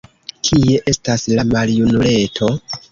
Kie 0.49 0.79
estas 0.93 1.29
la 1.41 1.47
maljunuleto? 1.53 2.55